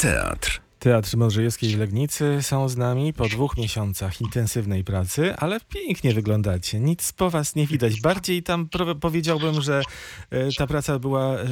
[0.00, 0.60] Teatr.
[0.78, 6.80] Teatr Modrzejewskiej w Legnicy są z nami po dwóch miesiącach intensywnej pracy, ale pięknie wyglądacie.
[6.80, 8.00] Nic po was nie widać.
[8.00, 8.68] Bardziej tam
[9.00, 9.82] powiedziałbym, że
[10.30, 11.46] e, ta praca była e,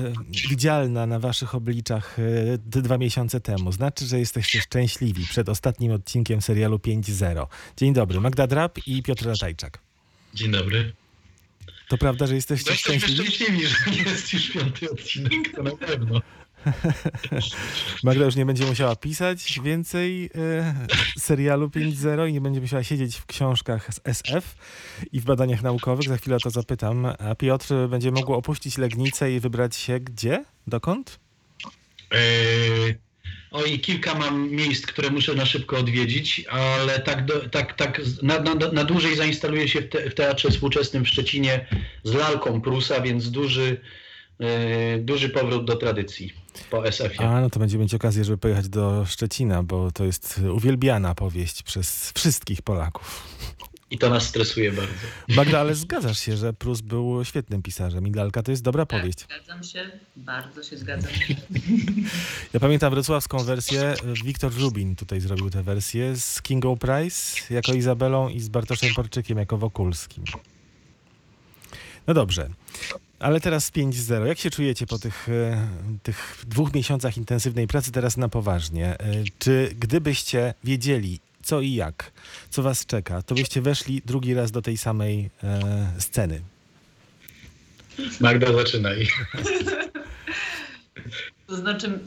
[0.51, 3.73] widzialna na waszych obliczach e, dwa miesiące temu.
[3.73, 7.47] Znaczy, że jesteście szczęśliwi przed ostatnim odcinkiem serialu 5.0.
[7.77, 9.79] Dzień dobry, Magda Drab i Piotr Ratajczak.
[10.35, 10.93] Dzień dobry.
[11.89, 13.33] To prawda, że jesteście No jesteśmy szczęśliwi?
[13.33, 16.21] szczęśliwi, że jest już piąty odcinek, to na pewno.
[18.05, 20.75] Magda już nie będzie musiała pisać więcej e,
[21.19, 24.55] serialu 5.0 i nie będzie musiała siedzieć w książkach z SF
[25.13, 26.09] i w badaniach naukowych.
[26.09, 27.07] Za chwilę o to zapytam.
[27.07, 30.45] A Piotr będzie mógł opuścić Legnicę i wybrać się gdzie?
[30.67, 31.21] Dokąd?
[32.11, 32.95] Eee,
[33.51, 38.41] oj, kilka mam miejsc, które muszę na szybko odwiedzić, ale tak, do, tak, tak na,
[38.41, 41.67] na, na dłużej zainstaluję się w, te, w Teatrze Współczesnym w Szczecinie
[42.05, 43.81] z lalką Prusa, więc duży,
[44.41, 46.33] e, duży powrót do tradycji
[46.71, 47.29] po SF-ie.
[47.29, 51.63] A, no to będziemy mieć okazję, żeby pojechać do Szczecina, bo to jest uwielbiana powieść
[51.63, 53.23] przez wszystkich Polaków.
[53.91, 54.93] I to nas stresuje bardzo.
[55.29, 59.19] Magda, ale zgadzasz się, że Prus był świetnym pisarzem i lalka to jest dobra powieść.
[59.19, 61.13] Tak, zgadzam się, bardzo się zgadzam.
[62.53, 63.95] Ja pamiętam wrocławską wersję.
[64.25, 69.39] Wiktor Rubin tutaj zrobił tę wersję z Kingą Price jako Izabelą i z Bartoszem Porczykiem
[69.39, 70.25] jako Wokulskim.
[72.07, 72.49] No dobrze.
[73.19, 74.27] Ale teraz 5-0.
[74.27, 75.69] Jak się czujecie po tych, e,
[76.03, 78.87] tych dwóch miesiącach intensywnej pracy teraz na poważnie?
[78.87, 78.99] E,
[79.39, 82.13] Czy gdybyście wiedzieli co i jak,
[82.51, 86.41] co was czeka, to byście weszli drugi raz do tej samej e, sceny?
[88.21, 89.07] Magda, zaczynaj.
[91.47, 91.99] To znaczy,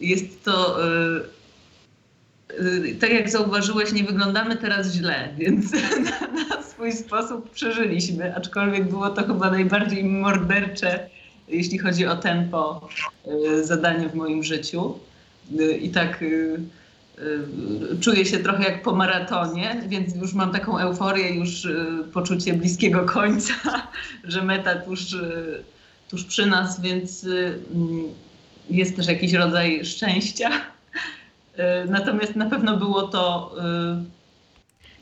[0.00, 0.86] jest to.
[0.88, 1.37] y,
[3.00, 9.10] Tak jak zauważyłeś, nie wyglądamy teraz źle, więc na, na swój sposób przeżyliśmy, aczkolwiek było
[9.10, 11.08] to chyba najbardziej mordercze,
[11.48, 12.88] jeśli chodzi o tempo,
[13.26, 14.98] y, zadanie w moim życiu.
[15.60, 16.60] Y, I tak y,
[17.18, 22.54] y, czuję się trochę jak po maratonie, więc już mam taką euforię, już y, poczucie
[22.54, 23.54] bliskiego końca,
[24.24, 25.64] że meta tuż, y,
[26.10, 28.04] tuż przy nas, więc y, mm,
[28.70, 30.50] jest też jakiś rodzaj szczęścia.
[31.58, 33.54] Y, Natomiast na pewno było to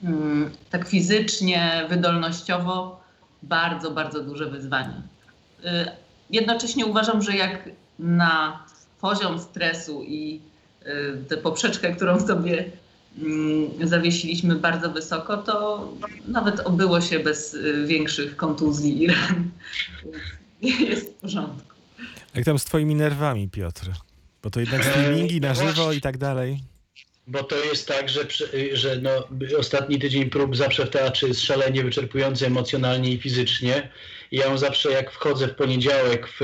[0.03, 3.01] y, mm, tak fizycznie, wydolnościowo
[3.43, 5.03] bardzo, bardzo duże wyzwanie.
[5.65, 5.67] Y,
[6.31, 7.69] Jednocześnie uważam, że jak
[7.99, 8.65] na
[9.01, 10.41] poziom stresu i
[11.29, 12.71] tę poprzeczkę, którą sobie
[13.19, 15.89] mm, zawiesiliśmy bardzo wysoko, to
[16.29, 17.57] nawet obyło się bez
[17.87, 19.51] większych kontuzji i ran.
[20.63, 21.75] Jest w porządku.
[22.35, 23.91] Jak tam z twoimi nerwami, Piotr?
[24.47, 26.63] Bo to jednak streamingi na żywo i tak dalej.
[27.27, 28.27] Bo to jest tak, że,
[28.73, 29.11] że no,
[29.59, 33.89] ostatni tydzień prób zawsze w teatrze jest szalenie wyczerpujący emocjonalnie i fizycznie.
[34.31, 36.37] I ja zawsze jak wchodzę w poniedziałek w,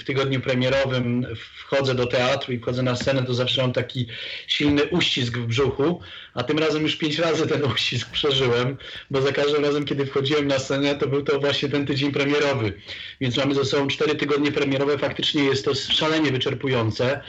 [0.00, 1.26] w tygodniu premierowym,
[1.58, 4.06] wchodzę do teatru i wchodzę na scenę, to zawsze mam taki
[4.46, 6.00] silny uścisk w brzuchu,
[6.34, 8.76] a tym razem już pięć razy ten uścisk przeżyłem,
[9.10, 12.72] bo za każdym razem, kiedy wchodziłem na scenę, to był to właśnie ten tydzień premierowy.
[13.20, 17.20] Więc mamy ze sobą cztery tygodnie premierowe, faktycznie jest to szalenie wyczerpujące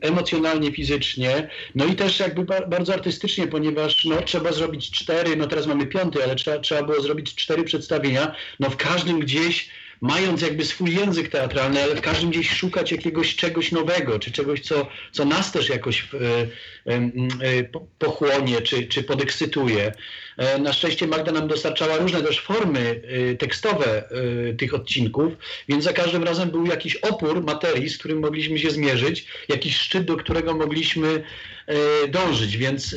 [0.00, 5.46] emocjonalnie, fizycznie, no i też jakby ba- bardzo artystycznie, ponieważ no, trzeba zrobić cztery, no
[5.46, 9.68] teraz mamy piąty, ale trzeba, trzeba było zrobić cztery przedstawienia, no w każdym gdzieś
[10.04, 14.60] mając jakby swój język teatralny, ale w każdym gdzieś szukać jakiegoś czegoś nowego, czy czegoś,
[14.60, 16.96] co, co nas też jakoś e,
[17.40, 19.92] e, po- pochłonie, czy, czy podekscytuje.
[20.36, 23.00] E, Na szczęście Magda nam dostarczała różne też formy
[23.32, 24.08] e, tekstowe
[24.50, 25.32] e, tych odcinków,
[25.68, 30.04] więc za każdym razem był jakiś opór materii, z którym mogliśmy się zmierzyć, jakiś szczyt,
[30.04, 31.22] do którego mogliśmy
[31.66, 32.96] e, dążyć, więc, e,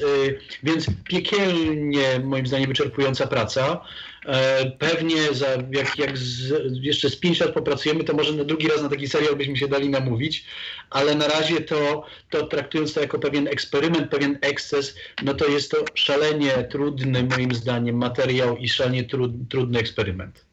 [0.64, 3.82] więc piekielnie moim zdaniem wyczerpująca praca.
[4.28, 8.68] E, Pewnie za, jak, jak z, jeszcze z pięć lat popracujemy, to może na drugi
[8.68, 10.46] raz na taki serial byśmy się dali namówić,
[10.90, 15.72] ale na razie to, to traktując to jako pewien eksperyment, pewien eksces, no to jest
[15.72, 20.46] to szalenie trudny moim zdaniem materiał i szalenie trud, trudny eksperyment.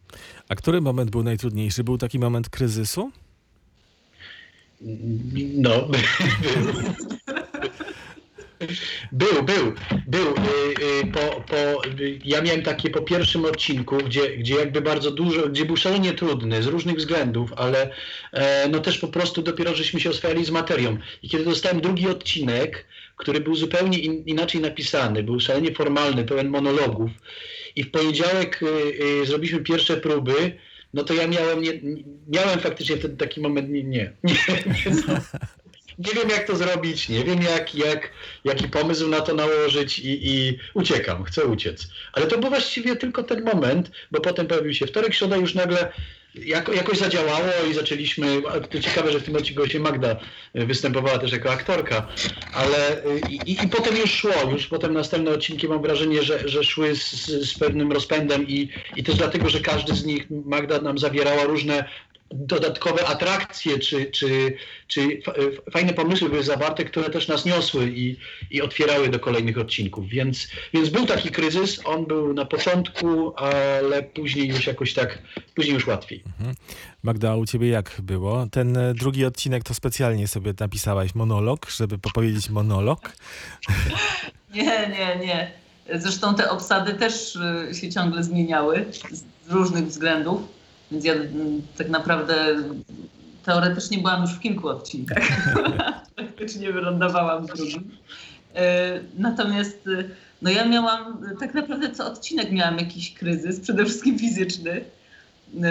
[0.49, 1.85] A który moment był najtrudniejszy?
[1.85, 3.11] Był taki moment kryzysu?
[5.57, 5.71] No,
[6.43, 7.14] był,
[9.13, 9.75] był,
[10.07, 10.29] był.
[10.29, 15.11] Y, y, Po, po, y, ja miałem takie po pierwszym odcinku, gdzie, gdzie jakby bardzo
[15.11, 17.91] dużo, gdzie był szalenie trudny z różnych względów, ale
[18.33, 20.99] e, no też po prostu dopiero żeśmy się oswajali z materią.
[21.23, 26.49] I kiedy dostałem drugi odcinek, który był zupełnie in, inaczej napisany, był szalenie formalny, pełen
[26.49, 27.11] monologów
[27.77, 28.67] i w poniedziałek y,
[29.23, 30.59] y, zrobiliśmy pierwsze próby,
[30.95, 31.73] no to ja miałem, nie,
[32.29, 34.35] miałem faktycznie wtedy taki moment, nie, nie, nie,
[34.67, 35.15] nie, no.
[35.99, 38.11] Nie wiem jak to zrobić, nie wiem jak, jak,
[38.45, 41.89] jaki pomysł na to nałożyć i, i uciekam, chcę uciec.
[42.13, 45.93] Ale to był właściwie tylko ten moment, bo potem pojawił się wtorek, środa już nagle
[46.35, 50.17] jako, jakoś zadziałało i zaczęliśmy, to ciekawe, że w tym odcinku się Magda
[50.55, 52.09] występowała też jako aktorka,
[52.55, 56.65] ale y, i, i potem już szło, już potem następne odcinki mam wrażenie, że, że
[56.65, 60.99] szły z, z pewnym rozpędem i, i też dlatego, że każdy z nich, Magda nam
[60.99, 61.85] zawierała różne
[62.35, 65.23] dodatkowe atrakcje, czy, czy, czy
[65.73, 68.17] fajne pomysły były zawarte, które też nas niosły i,
[68.51, 70.09] i otwierały do kolejnych odcinków.
[70.09, 75.19] Więc, więc był taki kryzys, on był na początku, ale później już jakoś tak,
[75.55, 76.23] później już łatwiej.
[76.41, 76.57] Mhm.
[77.03, 78.47] Magda, a u ciebie jak było?
[78.51, 83.13] Ten e, drugi odcinek to specjalnie sobie napisałaś monolog, żeby popowiedzieć monolog?
[84.55, 85.53] Nie, nie, nie.
[85.95, 90.54] Zresztą te obsady też e, się ciągle zmieniały z różnych względów.
[90.95, 92.35] Więc ja mm, tak naprawdę
[93.45, 95.55] teoretycznie byłam już w kilku odcinkach.
[96.17, 97.91] Praktycznie wylądowałam w drugim.
[98.55, 100.05] E, natomiast e,
[100.43, 104.85] no ja miałam, tak naprawdę co odcinek miałam jakiś kryzys, przede wszystkim fizyczny.
[105.63, 105.71] E,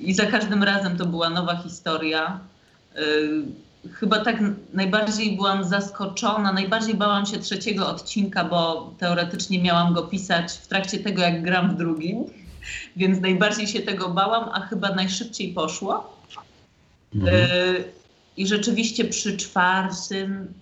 [0.00, 2.40] I za każdym razem to była nowa historia.
[3.92, 4.36] Chyba tak
[4.72, 10.98] najbardziej byłam zaskoczona, najbardziej bałam się trzeciego odcinka, bo teoretycznie miałam go pisać w trakcie
[10.98, 12.24] tego, jak gram w drugim
[12.96, 16.16] więc najbardziej się tego bałam, a chyba najszybciej poszło.
[17.14, 17.50] Mhm.
[17.50, 17.74] E,
[18.36, 20.54] I rzeczywiście przy czwartym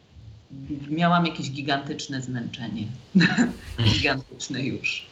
[0.90, 2.86] miałam jakieś gigantyczne zmęczenie.
[3.94, 5.06] Gigantyczne już.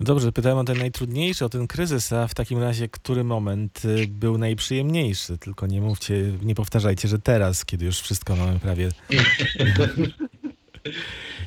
[0.00, 3.84] No dobrze, pytałem o ten najtrudniejszy, o ten kryzys, a w takim razie który moment
[3.84, 5.38] y, był najprzyjemniejszy?
[5.38, 8.88] Tylko nie mówcie, nie powtarzajcie, że teraz, kiedy już wszystko mamy prawie...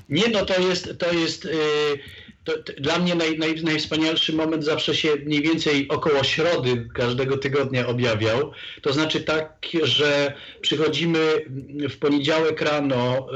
[0.10, 4.64] Nie, no to jest, to jest yy to, to, dla mnie naj, naj, najwspanialszy moment
[4.64, 8.52] zawsze się mniej więcej około środy każdego tygodnia objawiał.
[8.82, 11.20] To znaczy tak, że przychodzimy
[11.90, 13.28] w poniedziałek rano,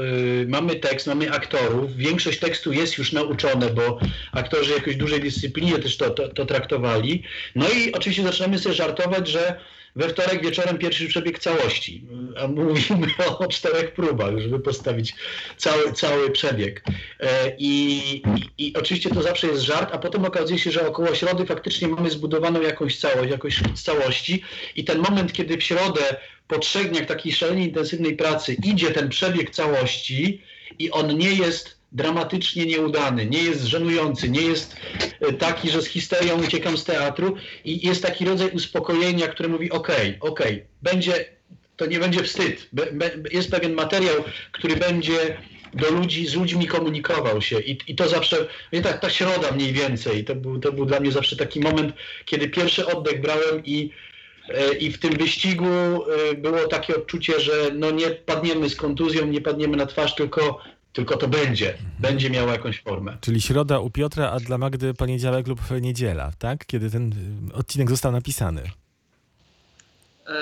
[0.42, 3.98] y, mamy tekst, mamy aktorów, większość tekstu jest już nauczone, bo
[4.32, 7.22] aktorzy jakoś dużej dyscyplinie też to, to, to traktowali.
[7.54, 9.60] No i oczywiście zaczynamy sobie żartować, że
[9.96, 12.06] we wtorek wieczorem pierwszy przebieg całości,
[12.36, 13.06] a mówimy
[13.38, 15.14] o czterech próbach, żeby postawić
[15.56, 16.84] cały, cały przebieg.
[17.20, 21.14] E, I, i, I, oczywiście to zawsze jest żart, a potem okazuje się, że około
[21.14, 24.42] środy faktycznie mamy zbudowaną jakąś całość, jakąś całości
[24.76, 26.16] i ten moment, kiedy w środę
[26.48, 30.42] po trzech dniach takiej szalenie intensywnej pracy idzie ten przebieg całości
[30.78, 34.76] i on nie jest dramatycznie nieudany, nie jest żenujący, nie jest
[35.20, 39.70] e, taki, że z histerią uciekam z teatru i jest taki rodzaj uspokojenia, które mówi
[39.70, 41.24] okej, okay, okej, okay, będzie,
[41.76, 42.70] to nie będzie wstyd,
[43.32, 45.36] jest pewien materiał, który będzie
[45.74, 48.36] do ludzi, z ludźmi komunikował się i, i to zawsze,
[48.72, 51.94] nie tak, ta środa mniej więcej, to był, to był dla mnie zawsze taki moment,
[52.24, 53.90] kiedy pierwszy oddech brałem i
[54.48, 59.26] e, i w tym wyścigu e, było takie odczucie, że no nie padniemy z kontuzją,
[59.26, 60.60] nie padniemy na twarz, tylko
[60.94, 61.90] tylko to będzie, mhm.
[61.98, 63.18] będzie miało jakąś formę.
[63.20, 66.66] Czyli środa u Piotra, a dla Magdy poniedziałek lub niedziela, tak?
[66.66, 67.12] Kiedy ten
[67.50, 68.62] y, odcinek został napisany.
[70.26, 70.32] E,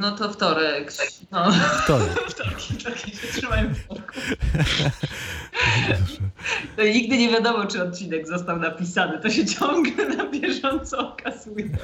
[0.00, 0.92] no to wtorek.
[1.30, 1.52] No.
[1.84, 2.20] Wtorek.
[2.30, 4.12] Wtorki, wtorki się trzymają wtorku.
[6.76, 9.20] To nigdy nie wiadomo, czy odcinek został napisany.
[9.20, 11.68] To się ciągle na bieżąco okazuje.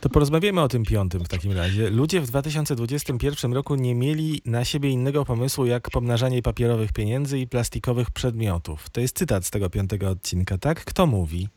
[0.00, 1.90] To porozmawiamy o tym piątym w takim razie.
[1.90, 7.46] Ludzie w 2021 roku nie mieli na siebie innego pomysłu jak pomnażanie papierowych pieniędzy i
[7.46, 8.90] plastikowych przedmiotów.
[8.90, 10.84] To jest cytat z tego piątego odcinka, tak?
[10.84, 11.48] Kto mówi?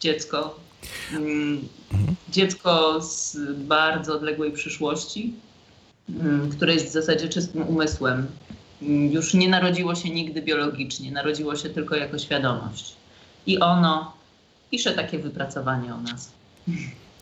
[0.00, 0.60] Dziecko.
[1.12, 1.68] Mm.
[2.28, 5.34] Dziecko z bardzo odległej przyszłości,
[6.08, 8.26] mm, które jest w zasadzie czystym umysłem.
[8.82, 12.96] Mm, już nie narodziło się nigdy biologicznie, narodziło się tylko jako świadomość.
[13.46, 14.12] I ono
[14.70, 16.32] pisze takie wypracowanie o nas.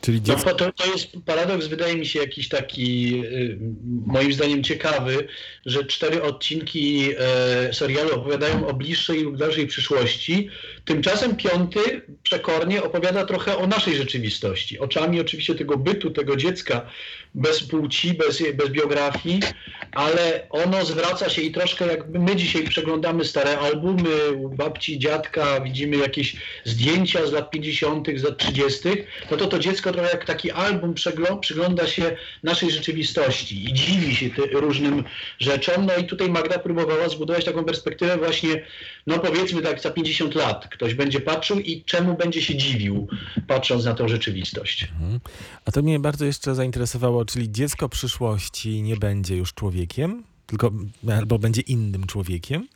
[0.08, 0.54] Czyli no, dziecko...
[0.54, 3.58] to, to jest paradoks, wydaje mi się jakiś taki, y,
[4.06, 5.28] moim zdaniem ciekawy,
[5.66, 10.50] że cztery odcinki e, serialu opowiadają o bliższej lub dalszej przyszłości.
[10.84, 14.78] Tymczasem piąty przekornie opowiada trochę o naszej rzeczywistości.
[14.78, 16.90] Oczami oczywiście tego bytu, tego dziecka,
[17.34, 19.48] bez płci, bez, bez biografii,
[19.92, 25.60] ale ono zwraca się i troszkę jakby my dzisiaj przeglądamy stare albumy u babci, dziadka,
[25.60, 28.88] widzimy jakieś zdjęcia z lat 50., z lat 30.,
[29.30, 30.94] no to to dziecko trochę jak taki album
[31.40, 35.04] przygląda się naszej rzeczywistości i dziwi się różnym
[35.38, 35.86] rzeczom.
[35.86, 38.64] No i tutaj Magda próbowała zbudować taką perspektywę właśnie,
[39.08, 40.68] no powiedzmy tak za 50 lat.
[40.68, 43.08] Ktoś będzie patrzył i czemu będzie się dziwił,
[43.46, 44.88] patrząc na tą rzeczywistość.
[45.00, 45.20] Mhm.
[45.64, 50.70] A to mnie bardzo jeszcze zainteresowało, czyli dziecko przyszłości nie będzie już człowiekiem, tylko
[51.18, 52.68] albo będzie innym człowiekiem?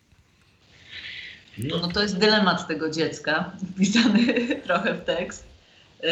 [1.59, 4.35] No, no to jest dylemat tego dziecka, wpisany
[4.65, 5.47] trochę w tekst.
[6.03, 6.09] Yy,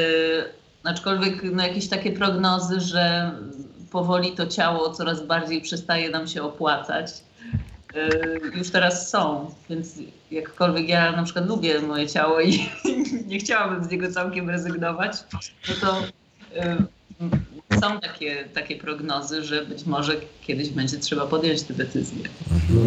[0.85, 3.33] aczkolwiek no, jakieś takie prognozy, że
[3.91, 7.11] powoli to ciało coraz bardziej przestaje nam się opłacać
[8.55, 9.95] już teraz są, więc
[10.31, 12.69] jakkolwiek ja na przykład lubię moje ciało i
[13.29, 15.17] nie chciałabym z niego całkiem rezygnować,
[15.69, 16.77] no to y,
[17.79, 22.25] są takie, takie prognozy, że być może kiedyś będzie trzeba podjąć te decyzje.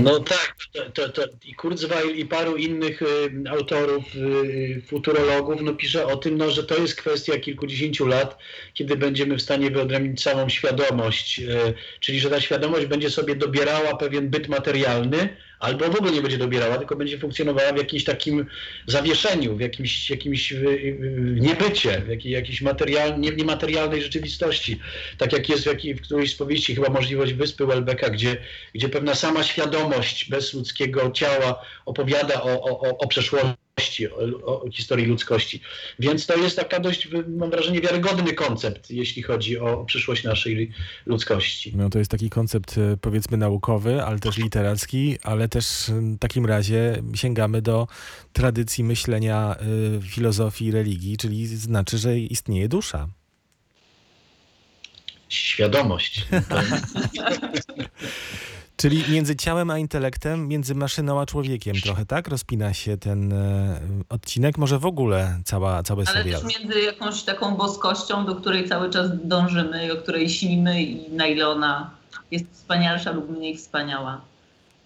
[0.04, 3.06] No tak, to, to, to i Kurzweil i paru innych y,
[3.50, 8.38] autorów, y, futurologów, no pisze o tym, no, że to jest kwestia kilkudziesięciu lat,
[8.74, 13.96] kiedy będziemy w stanie wyodrębnić całą świadomość, y, czyli że ta świadomość będzie sobie dobierała
[13.96, 15.30] pewien byt materialny,
[15.64, 18.46] albo w ogóle nie będzie dobierała, tylko będzie funkcjonowała w jakimś takim
[18.88, 20.54] zawieszeniu, w jakimś, jakimś
[21.36, 24.80] niebycie, w jakiej, jakiejś material, nie, niematerialnej rzeczywistości.
[25.18, 28.38] Tak jak jest w, jakiej, w którejś z powieści chyba możliwość wyspy Welbecka, gdzie,
[28.76, 33.63] gdzie pewna sama świadomość bez ludzkiego ciała opowiada o, o, o przeszłości,
[34.46, 35.62] o, historii ludzkości.
[36.00, 40.72] Więc to jest taka dość, mam wrażenie, wiarygodny koncept, jeśli chodzi o, przyszłość naszej
[41.06, 41.74] ludzkości.
[41.76, 46.46] No to jest taki koncept e, powiedzmy naukowy, ale też literacki, ale też w takim
[46.46, 47.88] razie sięgamy do
[48.34, 49.56] tradycji myślenia
[49.98, 53.08] y, filozofii i religii, czyli znaczy, że istnieje dusza.
[55.30, 56.22] Świadomość.
[58.78, 62.28] Czyli między ciałem a intelektem, między maszyną a człowiekiem trochę, tak?
[62.28, 66.42] Rozpina się ten e, odcinek, może w ogóle cała, cały Ale serial.
[66.42, 71.12] też między jakąś taką boskością, do której cały czas dążymy i o której śnimy i
[71.12, 71.92] na ile ona
[72.32, 74.22] jest wspanialsza lub mniej wspaniała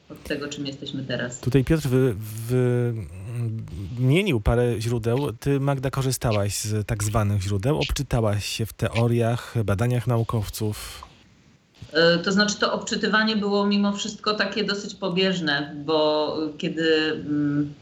[0.10, 1.40] od tego, czym jesteśmy teraz.
[1.40, 2.16] Tutaj Piotr wy,
[3.98, 5.34] wymienił parę źródeł.
[5.34, 11.07] Ty, Magda, korzystałaś z tak zwanych źródeł, obczytałaś się w teoriach, badaniach naukowców.
[11.94, 17.74] E, To znaczy, to obczytywanie było mimo wszystko takie dosyć pobieżne, bo kiedy mm,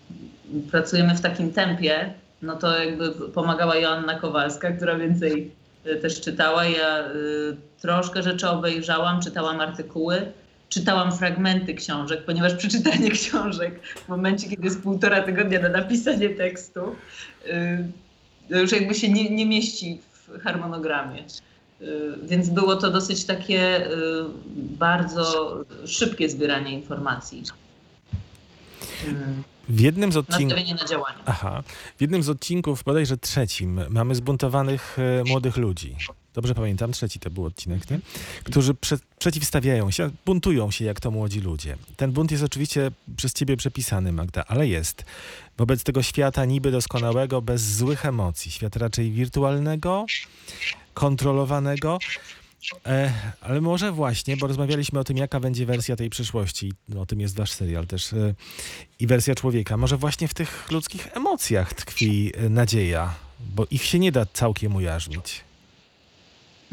[0.72, 5.52] pracujemy w takim tempie, no to jakby pomagała Joanna Kowalska, która więcej
[5.86, 6.66] e, też czytała.
[6.66, 7.12] Ja e,
[7.82, 10.32] troszkę rzeczy obejrzałam, czytałam artykuły,
[10.70, 16.96] czytałam fragmenty książek, ponieważ przeczytanie książek w momencie, kiedy jest półtora tygodnia na napisanie tekstu,
[18.50, 21.24] już jakby się nie, nie mieści w harmonogramie.
[21.82, 21.86] Y,
[22.24, 23.92] Więc było to dosyć takie y,
[24.56, 25.56] bardzo
[25.86, 27.44] szybkie zbieranie informacji.
[29.08, 29.16] Y,
[29.70, 30.58] W jednym z odcinków...
[31.26, 31.64] Aha.
[31.98, 35.96] W jednym z odcinków, bodajże trzecim, mamy zbuntowanych młodych ludzi.
[36.36, 38.00] Dobrze pamiętam, trzeci to był odcinek, nie?
[38.44, 41.78] Którzy prze, przeciwstawiają się, buntują się jak to młodzi ludzie.
[41.98, 45.06] Ten bunt jest oczywiście przez ciebie przepisany, Magda, ale jest.
[45.58, 48.52] Wobec tego świata niby doskonałego, bez złych emocji.
[48.52, 50.06] Świat raczej wirtualnego,
[50.94, 52.00] kontrolowanego.
[52.86, 56.74] E, ale może właśnie, bo rozmawialiśmy o tym, jaka będzie wersja tej przyszłości.
[56.90, 58.14] No, o tym jest wasz serial też.
[58.14, 58.36] E,
[59.00, 59.78] I wersja człowieka.
[59.78, 64.76] Może właśnie w tych ludzkich emocjach tkwi e, nadzieja, bo ich się nie da całkiem
[64.76, 65.46] ujarzmić.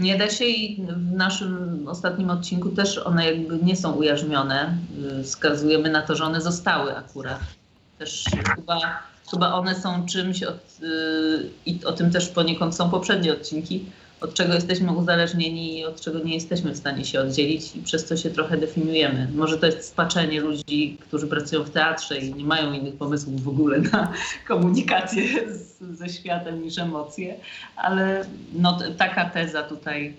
[0.03, 4.79] Nie da się i w naszym ostatnim odcinku też one jakby nie są ujarzmione.
[5.21, 7.41] Y, Wskazujemy na to, że one zostały akurat.
[7.99, 8.25] Też
[8.57, 13.85] chyba, chyba one są czymś, od, y, i o tym też poniekąd są poprzednie odcinki,
[14.23, 18.05] od czego jesteśmy uzależnieni i od czego nie jesteśmy w stanie się oddzielić i przez
[18.05, 19.29] co się trochę definiujemy.
[19.35, 23.49] Może to jest spaczenie ludzi, którzy pracują w teatrze i nie mają innych pomysłów w
[23.49, 24.13] ogóle na
[24.49, 27.37] komunikację z, ze światem niż emocje,
[27.77, 30.15] ale no, taka teza tutaj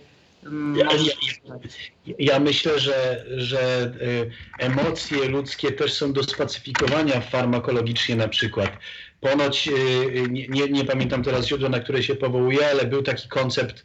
[0.45, 8.15] mm, Ja- ja- Ja myślę, że, że y, emocje ludzkie też są do spacyfikowania farmakologicznie
[8.15, 8.69] na przykład.
[9.23, 13.27] Ponoć, y, nie, nie, nie pamiętam teraz źródła, na które się powołuję, ale był taki
[13.27, 13.83] koncept y,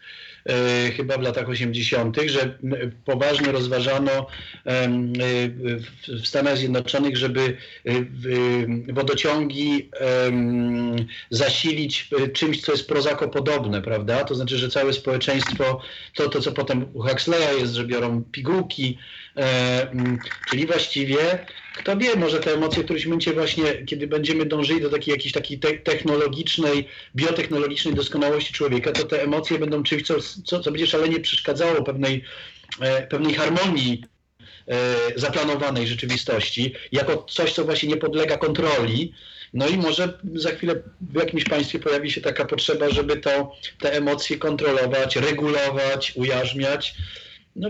[0.96, 2.58] chyba w latach 80., że
[3.04, 4.20] poważnie rozważano y,
[6.08, 9.90] w- Stanach Zjednoczonych, żeby w- wodociągi
[11.30, 14.24] zasilić czymś, co jest prozakopodobne, prawda?
[14.24, 15.80] To znaczy, że całe społeczeństwo,
[16.14, 18.98] to, to co potem u Huxleya jest, że biorą pigułki,
[19.36, 19.90] e,
[20.50, 24.90] czyli właściwie, kto wie, może te emocje w którymś momencie właśnie, kiedy będziemy dążyli do
[24.90, 30.14] takiej jakiejś takiej te, technologicznej, biotechnologicznej doskonałości człowieka, to te emocje będą czymś, co,
[30.44, 32.24] co, co będzie szalenie przeszkadzało pewnej,
[32.80, 34.04] e, pewnej harmonii
[34.68, 34.74] e,
[35.16, 39.12] zaplanowanej rzeczywistości, jako coś, co właśnie nie podlega kontroli.
[39.54, 43.92] No i może za chwilę w jakimś państwie pojawi się taka potrzeba, żeby to, te
[43.92, 46.94] emocje kontrolować, regulować, ujarzmiać.
[47.56, 47.68] No,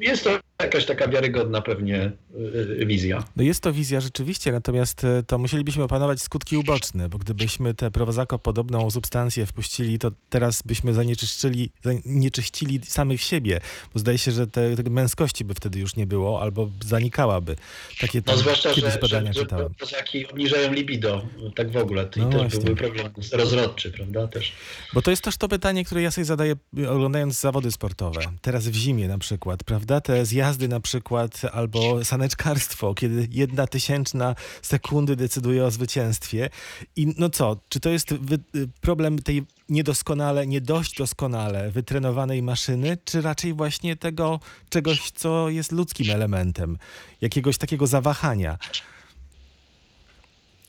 [0.00, 2.38] jest to jakaś taka wiarygodna pewnie y,
[2.82, 3.24] y, wizja.
[3.36, 7.90] No jest to wizja rzeczywiście, natomiast e, to musielibyśmy opanować skutki uboczne, bo gdybyśmy tę
[7.90, 11.70] prowozako-podobną substancję wpuścili, to teraz byśmy zanieczyszczyli,
[12.04, 13.60] zanieczyścili samych siebie,
[13.94, 17.56] bo zdaje się, że te, tej męskości by wtedy już nie było, albo zanikałaby.
[18.00, 19.74] Takie No tam zwłaszcza, kiedyś że, badania że, czytałem.
[19.74, 21.22] prozaki obniżają libido,
[21.54, 22.06] tak w ogóle.
[22.06, 22.60] To No i też właśnie.
[22.60, 24.28] byłby problem rozrodczy, prawda?
[24.28, 24.52] Też.
[24.94, 26.54] Bo to jest też to pytanie, które ja sobie zadaję
[26.88, 28.20] oglądając zawody sportowe.
[28.42, 30.00] Teraz w zimie na przykład, prawda?
[30.00, 36.50] Te zjazdy jazdy na przykład, albo saneczkarstwo, kiedy jedna tysięczna sekundy decyduje o zwycięstwie.
[36.96, 38.38] I no co, czy to jest wy,
[38.80, 45.72] problem tej niedoskonale, nie dość doskonale wytrenowanej maszyny, czy raczej właśnie tego czegoś, co jest
[45.72, 46.78] ludzkim elementem,
[47.20, 48.58] jakiegoś takiego zawahania?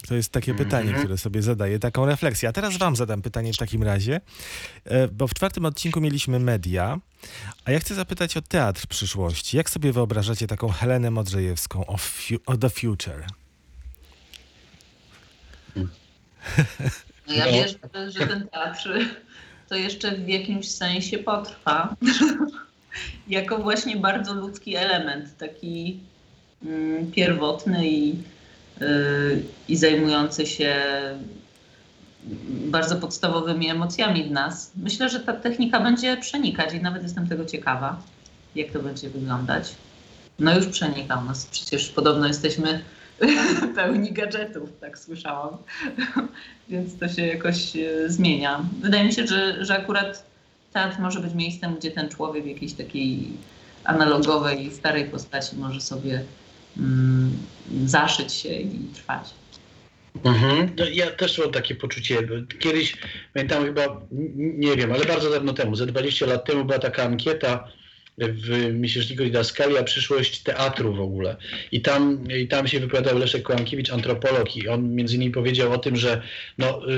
[0.08, 1.00] To jest takie pytanie, Mhm.
[1.04, 2.50] które sobie zadaję, taką refleksję.
[2.50, 4.22] A teraz wam zadam pytanie w takim razie,
[4.86, 7.00] e, bo w czwartym odcinku mieliśmy media,
[7.66, 9.58] a ja chcę zapytać o teatr przyszłości.
[9.58, 13.26] Jak sobie wyobrażacie taką Helenę Modrzejewską o, fu- o The Future?
[17.28, 17.52] No ja No.
[17.52, 18.90] wierzę, że ten teatr
[19.70, 21.96] to jeszcze w jakimś sensie potrwa.
[23.28, 26.00] jako właśnie bardzo ludzki element, taki
[26.66, 28.16] mm, pierwotny i,
[29.68, 30.76] i zajmujący się
[32.50, 34.72] bardzo podstawowymi emocjami w nas.
[34.76, 38.02] Myślę, że ta technika będzie przenikać i nawet jestem tego ciekawa,
[38.56, 39.76] jak to będzie wyglądać.
[40.40, 42.82] No już przenika u nas, przecież podobno jesteśmy
[43.76, 45.58] pełni gadżetów, tak słyszałam.
[46.70, 48.66] Więc to się jakoś e, zmienia.
[48.82, 50.24] Wydaje mi się, że, że akurat
[50.74, 53.28] teatr może być miejscem, gdzie ten człowiek w jakiejś takiej
[53.84, 56.24] analogowej, starej postaci może sobie
[57.86, 59.30] zaszyć się i trwać.
[60.24, 60.70] Mhm.
[60.78, 62.18] No, ja też mam takie poczucie.
[62.60, 62.98] Kiedyś,
[63.34, 64.02] pamiętam chyba,
[64.36, 67.68] nie wiem, ale bardzo dawno temu, ze 20 lat temu była taka ankieta
[68.22, 71.36] w miesięczniku Didaskalia przyszłość teatru w ogóle.
[71.72, 75.78] I tam, I tam się wypowiadał Leszek Kołankiewicz, antropolog i on między innymi powiedział o
[75.78, 76.22] tym, że
[76.58, 76.94] no, y,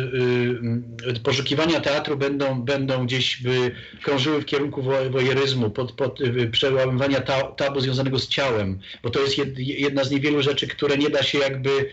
[1.07, 3.71] y, y, poszukiwania teatru będą, będą gdzieś by
[4.03, 9.09] krążyły w kierunku wo- wojeryzmu, pod, pod, y, przełamywania ta, tabu związanego z ciałem, bo
[9.09, 11.89] to jest jed, jedna z niewielu rzeczy, które nie da się jakby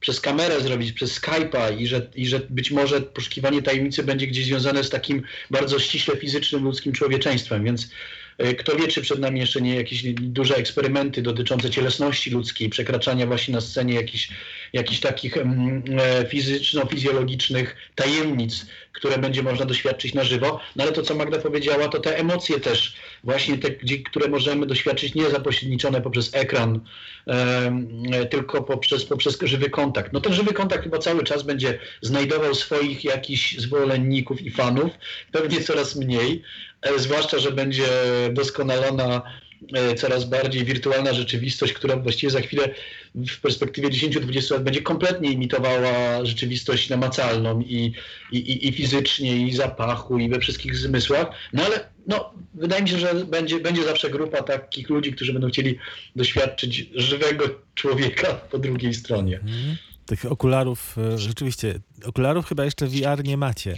[0.00, 4.44] przez kamerę zrobić, przez Skype'a i że, i że być może poszukiwanie tajemnicy będzie gdzieś
[4.44, 7.90] związane z takim bardzo ściśle fizycznym ludzkim człowieczeństwem, więc
[8.58, 13.54] kto wie, czy przed nami jeszcze nie jakieś duże eksperymenty dotyczące cielesności ludzkiej, przekraczania właśnie
[13.54, 14.28] na scenie jakichś,
[14.72, 15.44] jakichś takich e,
[16.28, 20.60] fizyczno-fizjologicznych tajemnic, które będzie można doświadczyć na żywo.
[20.76, 23.70] No ale to, co Magda powiedziała, to te emocje też, właśnie te,
[24.10, 26.80] które możemy doświadczyć nie zapośredniczone poprzez ekran,
[27.26, 30.12] e, tylko poprzez, poprzez żywy kontakt.
[30.12, 34.90] No ten żywy kontakt chyba cały czas będzie znajdował swoich jakichś zwolenników i fanów,
[35.32, 37.86] pewnie coraz mniej, e, zwłaszcza, że będzie
[38.32, 39.22] doskonalona
[39.74, 42.74] e, coraz bardziej wirtualna rzeczywistość, która właściwie za chwilę
[43.14, 47.92] w perspektywie 10-20 lat będzie kompletnie imitowała rzeczywistość namacalną i,
[48.32, 51.26] i, i, fizycznie, i zapachu, i we wszystkich zmysłach.
[51.52, 55.48] No ale no, wydaje mi się, że będzie, będzie zawsze grupa takich ludzi, którzy będą
[55.48, 55.78] chcieli
[56.16, 59.36] doświadczyć żywego człowieka po drugiej stronie.
[59.36, 59.76] Mhm.
[60.10, 63.76] Tych okularów, e, rzeczywiście, okularów chyba jeszcze VR nie macie,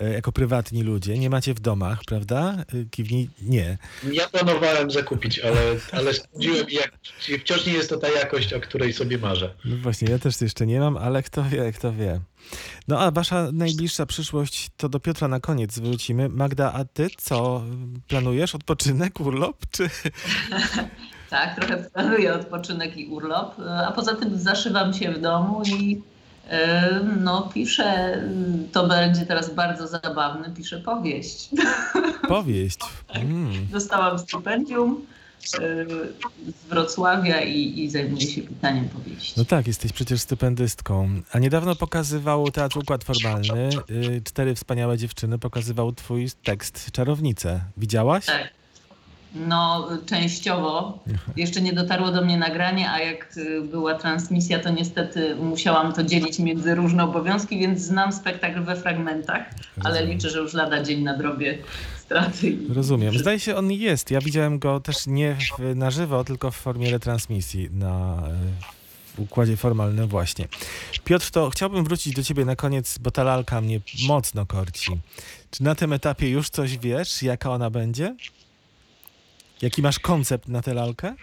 [0.00, 1.18] e, jako prywatni ludzie.
[1.18, 2.64] Nie macie w domach, prawda?
[2.74, 3.78] E, Kiwnij, nie.
[4.12, 5.60] Ja planowałem zakupić, ale,
[5.92, 6.98] ale sprawdziłem, jak,
[7.40, 9.54] wciąż nie jest to ta jakość, o której sobie marzę.
[9.64, 12.20] No właśnie, ja też jeszcze nie mam, ale kto wie, kto wie.
[12.88, 16.28] No a wasza najbliższa przyszłość, to do Piotra na koniec wrócimy.
[16.28, 17.64] Magda, a ty co?
[18.08, 19.90] Planujesz odpoczynek, urlop, czy...
[21.30, 23.54] Tak, trochę planuję odpoczynek i urlop,
[23.86, 26.02] a poza tym zaszywam się w domu i
[26.50, 28.20] e, no, piszę,
[28.72, 31.48] to będzie teraz bardzo zabawne, piszę powieść.
[32.28, 32.78] Powieść.
[33.08, 33.66] Mm.
[33.72, 35.06] Dostałam stypendium
[35.54, 35.58] e,
[36.50, 39.34] z Wrocławia i, i zajmuję się pisaniem powieści.
[39.36, 41.10] No tak, jesteś przecież stypendystką.
[41.32, 43.68] A niedawno pokazywał Teatr Układ Formalny.
[43.90, 47.60] y, Cztery wspaniałe dziewczyny pokazywał twój tekst Czarownice.
[47.76, 48.26] Widziałaś?
[48.26, 48.50] Tak.
[49.48, 50.98] No, częściowo.
[51.36, 56.02] Jeszcze nie dotarło do mnie nagranie, a jak y, była transmisja, to niestety musiałam to
[56.02, 59.42] dzielić między różne obowiązki, więc znam spektakl we fragmentach,
[59.84, 60.14] ale Rozumiem.
[60.16, 61.58] liczę, że już lada dzień nadrobię
[61.98, 62.48] straty.
[62.48, 63.18] i- Rozumiem.
[63.18, 64.10] Zdaje się, on jest.
[64.10, 68.32] Ja widziałem go też nie w, na żywo, tylko w formie retransmisji na e,
[69.16, 70.48] w układzie formalnym właśnie.
[71.04, 74.92] Piotr, to chciałbym wrócić do ciebie na koniec, bo ta lalka mnie mocno korci.
[75.50, 78.16] Czy na tym etapie już coś wiesz, jaka ona będzie?
[79.62, 81.14] Jaki masz koncept na tę lalkę?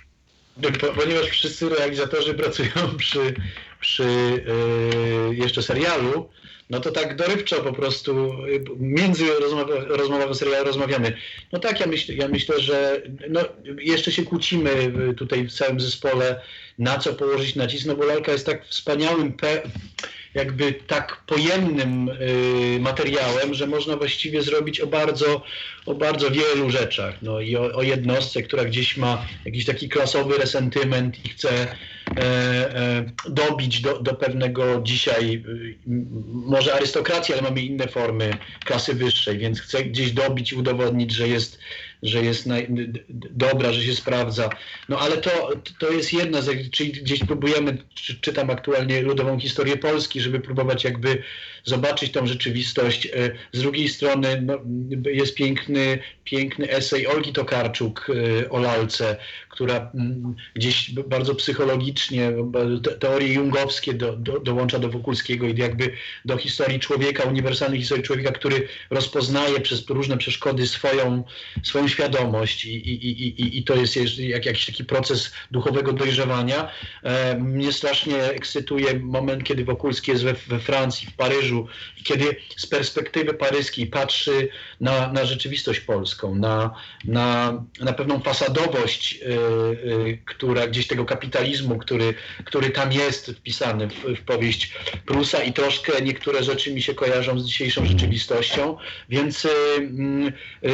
[0.81, 3.33] Po, ponieważ wszyscy realizatorzy pracują przy,
[3.79, 4.03] przy
[5.29, 6.29] yy, jeszcze serialu,
[6.69, 9.25] no to tak dorywczo po prostu yy, między
[9.87, 11.17] rozmową serialu rozmawiamy.
[11.51, 13.41] No tak, ja, myśl, ja myślę, że no,
[13.77, 16.41] jeszcze się kłócimy tutaj w całym zespole,
[16.79, 19.61] na co położyć nacisk, no bo lalka jest tak wspaniałym, pe,
[20.33, 25.43] jakby tak pojemnym yy, materiałem, że można właściwie zrobić o bardzo,
[25.85, 27.15] o bardzo wielu rzeczach.
[27.21, 31.67] No i o, o jednostce, która gdzieś ma jakiś taki klasowy resentyment i chce e,
[32.17, 35.75] e, dobić do, do pewnego dzisiaj, y,
[36.27, 41.27] może arystokracji, ale mamy inne formy klasy wyższej, więc chce gdzieś dobić i udowodnić, że
[41.27, 41.59] jest
[42.03, 42.67] że jest naj,
[43.31, 44.49] dobra, że się sprawdza.
[44.89, 49.77] No ale to, to jest jedna z, czyli gdzieś próbujemy, czy, czytam aktualnie ludową historię
[49.77, 51.23] Polski, żeby próbować jakby
[51.63, 53.06] zobaczyć tą rzeczywistość.
[53.06, 53.10] E,
[53.52, 54.60] Z drugiej strony no,
[55.12, 58.08] jest piękny, piękny esej Olgi Tokarczuk
[58.43, 59.17] e, o lalce,
[59.49, 62.32] która mm, gdzieś bardzo psychologicznie
[62.99, 65.91] teorie jungowskie do, do, dołącza do Wokulskiego i jakby
[66.26, 71.23] do historii człowieka, uniwersalnej historii człowieka, który rozpoznaje przez różne przeszkody swoją,
[71.63, 76.71] swoją świadomość i, i, i, i- to jest jak, jakiś taki proces duchowego dojrzewania.
[77.04, 81.52] E, mnie strasznie ekscytuje moment, kiedy Wokulski jest we, we Francji, w Paryżu
[81.99, 84.49] i kiedy z perspektywy paryskiej patrzy
[84.81, 91.77] na, na rzeczywistość polską, na, na, na pewną fasadowość, e, e, która gdzieś tego kapitalizmu,
[91.77, 92.13] który,
[92.45, 94.73] który tam jest wpisany w, w powieść
[95.05, 98.77] Prusa i troszkę niektóre rzeczy mi się kojarzą z dzisiejszą rzeczywistością,
[99.09, 100.73] więc, mm, e, e,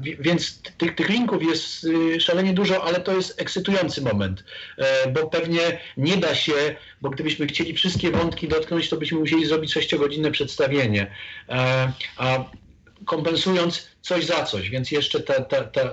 [0.00, 1.86] wi- więc tych, tych linków jest
[2.18, 4.44] szalenie dużo, ale to jest ekscytujący moment,
[4.78, 9.46] e, bo pewnie nie da się, bo gdybyśmy chcieli wszystkie wątki dotknąć, to byśmy musieli
[9.46, 11.10] zrobić sześciogodzinne przedstawienie,
[11.48, 12.44] E, a
[13.04, 15.88] kompensując coś za coś, więc jeszcze ta, ta, ta,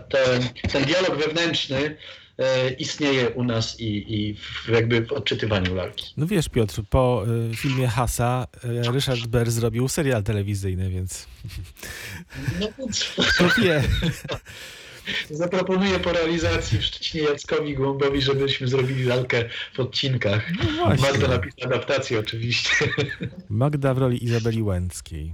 [0.72, 1.98] ten, dialog wewnętrzny
[2.38, 6.14] e, istnieje u nas i, i w, jakby w odczytywaniu lalki.
[6.18, 11.28] No wiesz, Piotr, po y, filmie Hasa Ryszard Berr zrobił serial telewizyjny, więc
[12.60, 13.84] No więc to wie.
[15.30, 20.52] zaproponuję po realizacji w Szczecinie Jackowi Głąbowi, żebyśmy zrobili lalkę w odcinkach.
[20.78, 21.12] No właśnie.
[21.12, 22.70] Magda napisała adaptację oczywiście.
[23.50, 25.34] Magda w roli Izabeli Łęckiej.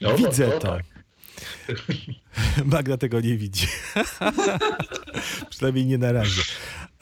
[0.00, 0.68] No, Widzę no, to.
[0.68, 0.82] tak.
[2.64, 3.66] Magda tego nie widzi.
[5.50, 6.42] Przynajmniej nie na razie.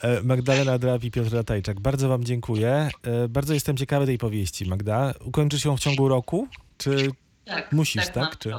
[0.01, 2.89] E, Magdalena Drab i Piotr Ratajczak, bardzo wam dziękuję.
[3.03, 5.13] E, Bardzo jestem ciekawy tej powieści, Magda.
[5.25, 6.47] Ukończysz ją w ciągu roku?
[6.77, 7.11] Czy...
[7.45, 8.15] Tak, Musisz, tak?
[8.15, 8.53] mam Czy-.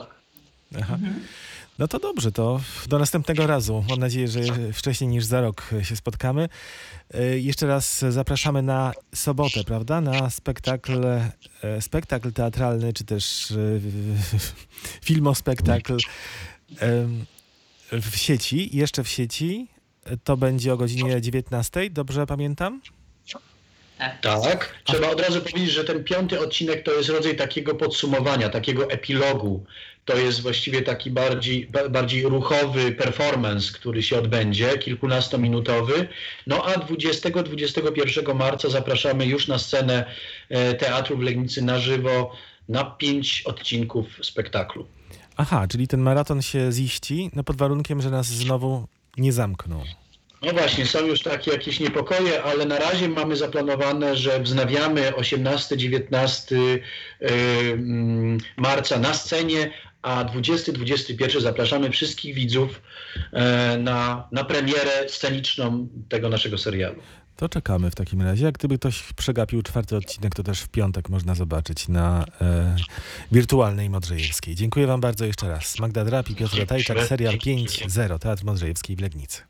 [0.81, 0.94] Aha.
[0.94, 1.20] Mhm.
[1.80, 3.84] No to dobrze, to do następnego razu.
[3.88, 4.40] Mam nadzieję, że
[4.72, 6.48] wcześniej niż za rok się spotkamy.
[7.14, 10.00] E, Jeszcze raz zapraszamy na sobotę, prawda?
[10.00, 11.32] Na spektakl, e,
[11.80, 13.54] spektakl teatralny, czy też e,
[15.04, 15.96] filmospektakl
[17.92, 19.68] w sieci, jeszcze w sieci.
[20.24, 22.80] To będzie o godzinie 19, dobrze pamiętam?
[24.22, 24.42] Tak.
[24.42, 24.74] Tak.
[24.84, 29.64] Trzeba od razu powiedzieć, że ten piąty odcinek to jest rodzaj takiego podsumowania, takiego epilogu.
[30.04, 36.08] To jest właściwie taki bardziej, ba- bardziej ruchowy performance, który się odbędzie, kilkunastominutowy.
[36.46, 40.04] No a 20-21 marca zapraszamy już na scenę
[40.48, 42.32] e, Teatru w Legnicy na żywo
[42.68, 44.86] na pięć odcinków spektaklu.
[45.36, 48.86] Aha, czyli ten maraton się ziści, no pod warunkiem, że nas znowu
[49.16, 49.82] nie zamkną.
[50.42, 56.55] No właśnie, są już takie jakieś niepokoje, ale na razie mamy zaplanowane, że wznawiamy 18-19
[56.57, 56.83] y,
[57.72, 59.70] mm, marca na scenie,
[60.03, 62.83] a 20-21 zapraszamy wszystkich widzów
[63.33, 67.03] e, na, na premierę sceniczną tego naszego serialu.
[67.37, 68.44] To czekamy w takim razie.
[68.44, 72.76] Jak gdyby ktoś przegapił czwarty odcinek, to też w piątek można zobaczyć na e,
[73.33, 74.55] wirtualnej Modrzejewskiej.
[74.55, 75.79] Dziękuję wam bardzo jeszcze raz.
[75.79, 79.49] Magda Drap i Piotr Ratajczak, serial 5.0, Teatr Modrzejewskiej w Legnicy.